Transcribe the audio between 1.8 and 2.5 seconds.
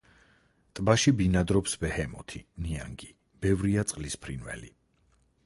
ბეჰემოთი,